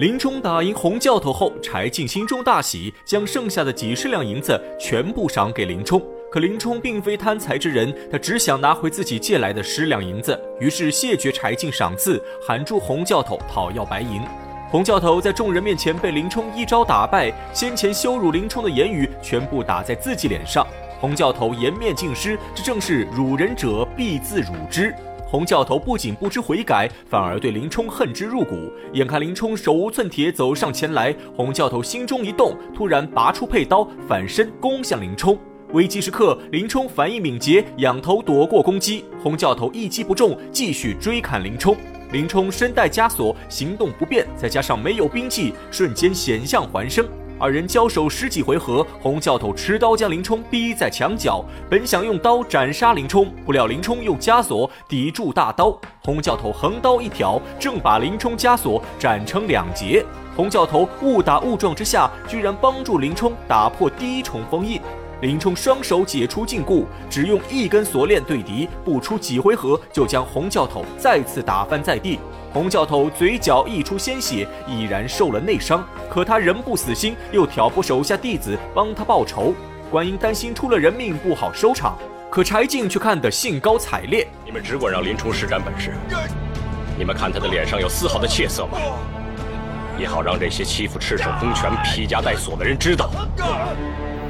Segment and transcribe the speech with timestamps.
[0.00, 6.02] 林冲打赢洪教头后，柴进心中大喜，将剩下的几十两银子全部赏给林冲。
[6.32, 14.22] 可林冲并非贪财之人，他只想拿回自己借来的十两银子，于是谢绝柴进赏赐，喊住洪教头讨要白银。
[14.70, 20.66] 洪教头在众人面前被林冲一招打败，先前羞辱林冲的言语全部打在自己脸上。
[20.98, 24.94] 洪教头颜面尽失，这正是辱人者必自辱之。
[25.30, 28.68] 洪教头不仅不知悔改，反而对林冲恨之入骨。
[28.94, 35.38] 眼看林冲手无寸铁走上前来，洪教头心中一动，突然拔出佩刀，反身攻向林冲。
[35.72, 39.04] 危机时刻，林冲反应敏捷，仰头躲过攻击。
[39.22, 41.76] 洪教头一击不中，继续追砍林冲。
[42.10, 47.06] 林冲身带枷锁，行动不便，再加上没有兵器，瞬间险象环生。
[47.40, 60.04] 二人交手十几回合，洪教头持刀将林冲逼在墙角，本想用刀斩杀林冲，不料林冲用枷锁抵住大刀，洪教头横刀一挑，正把林冲枷锁斩成两截。
[60.36, 64.78] 洪教头误打误撞之下，居然帮助林冲打破第一重封印。
[65.20, 72.18] 林冲双手解除禁锢，只用一根锁链对敌，不出几回合就将洪教头再次打翻在地。
[72.52, 79.54] 洪教头嘴角溢出鲜血，已然受了内伤，可他仍不死心，又挑拨手下弟子帮他报仇。
[79.90, 81.98] 观音担心出了人命不好收场，
[82.30, 84.26] 可柴进却看得兴高采烈。
[84.44, 85.92] 你们只管让林冲施展本事，
[86.98, 88.78] 你们看他的脸上有丝毫的怯色吗？
[89.98, 93.10] 也好让这些欺负赤手空拳、披枷带锁的人知道，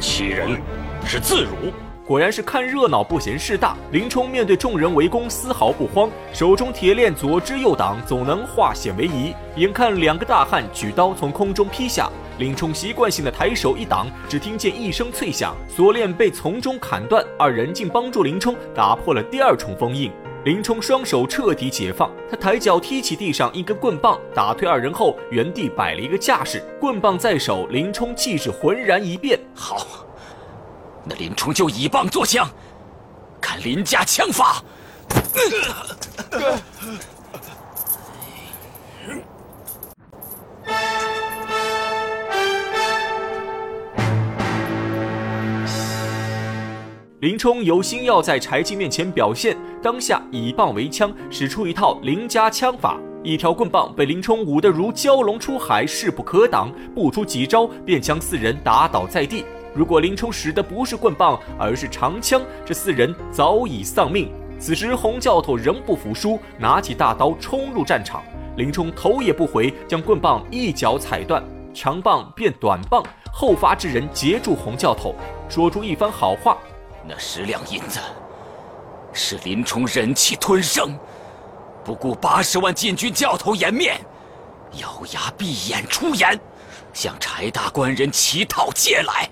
[0.00, 0.60] 欺人。
[1.06, 1.72] 是自辱，
[2.06, 3.76] 果然是看热闹不嫌事大。
[3.90, 9.34] 林冲面对众人围攻，丝毫不慌，手中铁链左支右挡，总能化险为夷。
[9.56, 17.24] 眼看两个大汉举刀从空中劈下，林冲习惯性的抬手一挡，只听见一声脆响，锁链被从中砍断。
[17.38, 20.12] 二人竟帮助林冲打破了第二重封印。
[20.44, 29.38] 林冲双手彻底解放，他抬脚踢起地上一根棍棒，打退二人后，原地摆了一个架势，棍棒在手，林冲气势浑然一变。
[29.54, 30.06] 好。
[31.04, 32.48] 那林冲就以棒作枪，
[33.40, 34.62] 看林家枪法。
[47.20, 52.98] 林冲有心要在柴进面前表现，当下以棒为枪，使出一套林家枪法。
[53.22, 59.44] 一条棍棒被林冲舞得如蛟龙出海，势不可挡，不出几招便将四人打倒在地。
[59.74, 64.30] 如果林冲使的不是棍棒，而是长枪，这四人早已丧命。
[64.58, 68.22] 此时洪教头仍不服输，拿起大刀冲入战场。
[68.56, 71.42] 林冲头也不回，将棍棒一脚踩断，
[71.72, 73.02] 长棒变短棒。
[73.32, 75.14] 后发制人截住洪教头，
[75.48, 76.58] 说出一番好话：
[77.08, 78.00] 那十两银子
[79.12, 80.98] 是林冲忍气吞声，
[81.84, 84.00] 不顾八十万禁军教头颜面，
[84.78, 86.38] 咬牙闭眼出言。
[86.92, 89.28] 向柴大官人乞讨借来，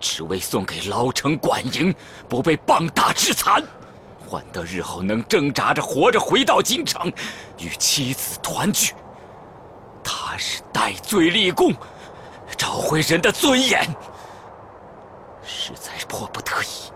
[0.00, 1.94] 只为送给牢城管营，
[2.28, 3.62] 不被棒打致残，
[4.26, 7.12] 换得日后能挣扎着活着回到京城，
[7.58, 8.94] 与妻子团聚。
[10.02, 11.74] 他是戴罪立功，
[12.56, 13.84] 找回人的尊严，
[15.44, 16.90] 实在迫不得已，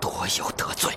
[0.00, 0.96] 多有得罪。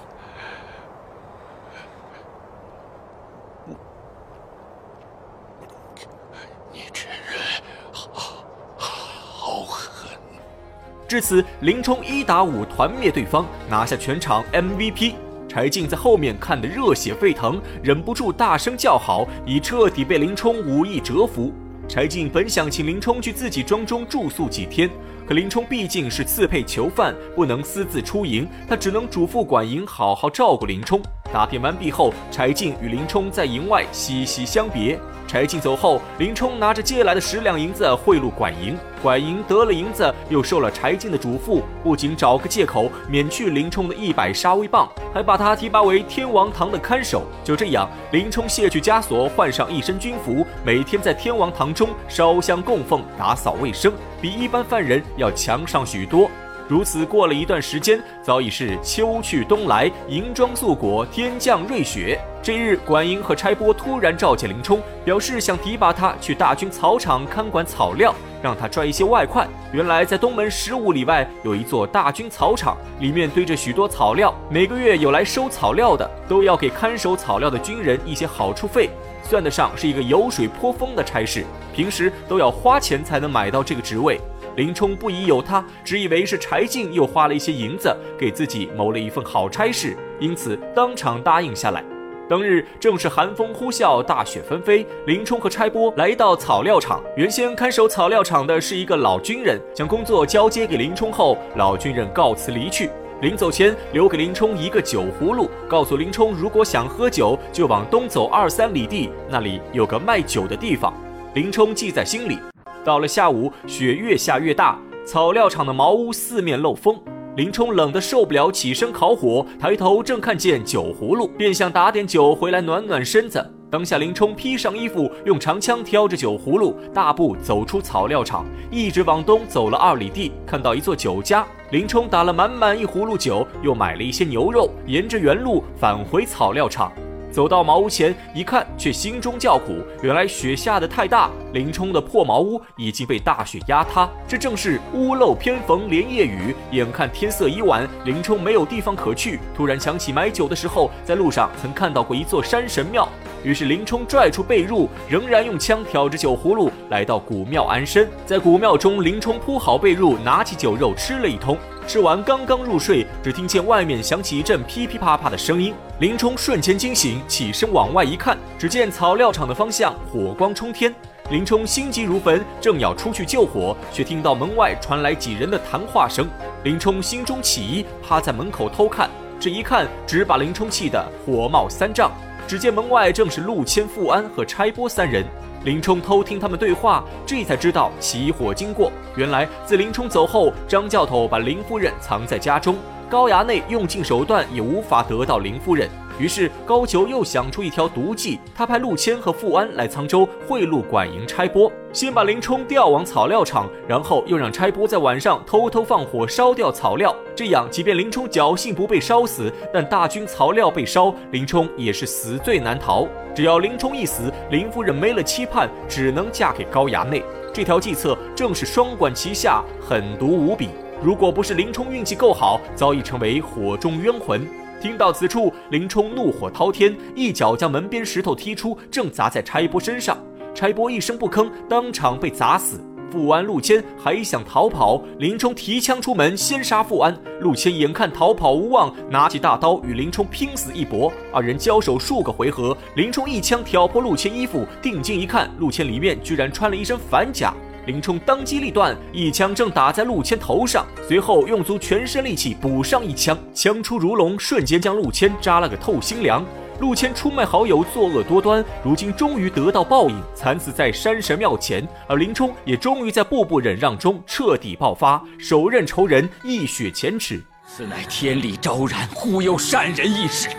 [11.08, 15.14] 至此，林冲一打五团灭对方，拿下全场 MVP。
[15.48, 21.54] 柴进在后面看得热血沸腾，忍不住大声叫好，已彻底被林冲武艺折服。
[21.88, 24.90] 柴进本想请林冲去自己庄中住宿几天，
[25.26, 31.02] 可林冲毕竟是刺配囚犯，不能私自出营，他只能嘱咐管营好好照顾林冲。
[31.32, 35.00] 打片完毕后，柴进与林冲在营外喜喜相别。
[35.28, 47.24] 柴进走后，林冲拿着借来的十两银子贿赂管营，管营得了银子，又受了柴进的嘱咐，不仅找个借口免去林冲的一百杀威棒，还把他提拔为天王堂的看守。
[47.44, 53.92] 就这样，林冲卸去枷锁，换上一身军服，每天在天王堂中烧香供奉、打扫卫生，
[54.22, 56.32] 比一般犯人要强上许多。
[56.68, 62.20] 如此过了一段时间，早已是秋去冬来，银装素裹，天降瑞雪。
[62.44, 69.48] 这日，管营和差拨突然召见林冲，表示想提拔他去大军草场看管草料，让他赚一些外快。
[69.72, 78.90] 原来，在东门十五里外有一座大军草场，里面堆着许多草料，每个月有来收草料的，都要给看守草料的军人一些好处费，
[79.24, 81.46] 算得上是一个油水颇丰的差事。
[81.74, 84.20] 平时都要花钱才能买到这个职位。
[84.58, 91.84] 林冲不疑有他，只以为是柴进又花了一些银子给自己谋了一份好差事，因此当场答应下来。
[92.28, 94.84] 当日正是寒风呼啸，大雪纷飞。
[95.06, 102.90] 林冲和差拨来到草料场，原先看守草料场的是一个老军人，将工作交接给林冲后，老军人告辞离去。
[103.22, 110.92] 临走前，留给林冲一个酒葫芦，告诉林冲，如果想喝酒，就往东走二三里地，那里有个卖酒的地方。
[111.36, 112.40] 林冲记在心里。
[112.88, 116.98] 到了下午，雪越下越大，草料场的茅屋四面漏风。
[117.36, 123.46] 林冲冷得受不了，起身烤火，抬头正看见酒葫芦，便想打点酒回来暖暖身子。
[123.70, 136.90] 当下，林冲披上衣服，用长枪挑着酒葫芦，大步走出草料场，一直往东走了二里地，看到一座酒家，林冲打了满满一葫芦酒，又买了一些牛肉，沿着原路返回草料场。
[137.32, 139.76] 走到茅屋前一看，却心中叫苦。
[140.02, 144.10] 原来雪下的太大，林冲的破茅屋已经被大雪压塌。
[144.28, 146.56] 这正是屋漏偏逢连夜雨。
[146.72, 153.08] 眼看天色已晚，林冲没有地方可去，突然想起买酒的时候，在路上曾看到过一座山神庙。
[153.44, 158.10] 于是林冲拽出被褥，仍然用枪挑着酒葫芦，来到古庙安身。
[158.26, 161.58] 在古庙中，林冲铺好被褥，拿起酒肉吃了一通。
[161.88, 165.74] 吃完刚刚入睡，只听见外面响起一阵噼噼啪啪的声音。
[166.02, 170.94] 林冲瞬间惊醒，起身往外一看，只见草料场的方向火光冲天。
[171.30, 176.28] 林冲心急如焚，正要出去救火，却听到门外传来几人的谈话声。
[176.66, 179.10] 林冲心中起疑，趴在门口偷看。
[179.40, 182.12] 这一看，只把林冲气得火冒三丈。
[182.46, 185.24] 只见门外正是陆谦、富安和差拨三人。
[185.64, 188.92] 林冲偷听他们对话，这才知道起火经过。
[189.16, 192.78] 原来自林冲走后，张教头把林夫人藏在家中，
[193.10, 195.90] 高衙内用尽手段也无法得到林夫人。
[196.20, 207.16] 于是高俅又想出一条毒计，他派陆谦和富安来沧州贿赂管营差拨，先把林冲调往草料场，然后又让差拨在晚上偷偷放火烧掉草料。
[207.36, 213.08] 这样，即便林冲侥幸不被烧死，但大军草料被烧，林冲也是死罪难逃。
[213.36, 217.24] 只要林冲一死，林夫人没了期盼，只能嫁给高衙内。
[217.54, 220.70] 这条计策正是双管齐下，狠毒无比。
[221.00, 224.48] 如果不是林冲运气够好，早已成为火中冤魂。
[224.82, 230.18] 听到此处，林冲怒火滔天，一脚将门边石头踢出，正砸在差拨身上。
[230.54, 232.80] 差拨一声不吭，当场被砸死。
[233.10, 237.18] 富安、陆谦还想逃跑，林冲提枪出门，先杀富安。
[237.40, 241.12] 陆谦眼看逃跑无望，拿起大刀与林冲拼死一搏。
[241.32, 247.54] 二人交手数个回合，林冲一枪挑破陆谦衣服，定睛一看，陆谦里面居然穿了一身反甲。
[247.88, 256.46] 林冲当机立断，一枪正打在陆谦头上，随后用足全身力气补上一枪，枪出如龙，瞬间将陆谦扎了个透心凉。
[256.82, 261.88] 陆谦出卖好友，作恶多端，如今终于得到报应，惨死在山神庙前。
[262.10, 267.42] 而林冲也终于在步步忍让中彻底爆发，手刃仇人，一雪前耻。
[267.66, 270.50] 此乃天理昭然，忽悠善人一事。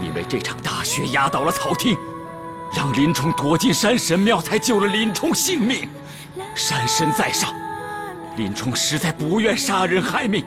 [0.00, 1.96] 因为这场大雪压倒了草厅，
[2.72, 5.88] 让林冲躲进山神庙，才救了林冲性命。
[6.54, 7.54] 山神在上，
[8.36, 10.44] 林冲实在不愿杀人害命，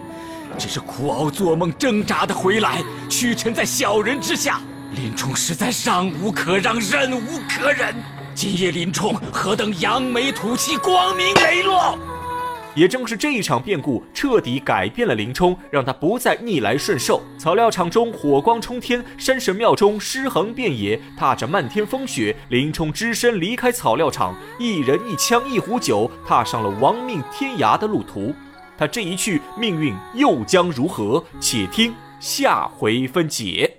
[0.57, 4.59] 只是苦熬做梦挣扎的回来，屈臣在小人之下。
[4.93, 7.95] 林冲实在让无可让，忍无可忍。
[8.33, 11.97] 今夜林冲何等扬眉吐气，光明磊落！
[12.79, 17.21] 也正是这一场变故，彻底改变了林冲，让他不再逆来顺受。
[17.37, 28.33] 草料场中火光冲天，山神庙中尸横遍野，踏着漫天风雪，林冲只身离开草料场，一人一枪一壶酒，踏上了亡命天涯的路途。
[28.77, 31.21] 他这一去，命运又将如何？
[31.41, 33.78] 且听下回分解。